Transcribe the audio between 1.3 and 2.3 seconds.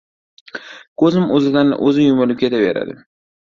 o‘zidan o‘zi